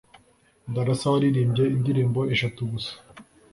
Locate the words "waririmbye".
1.13-1.63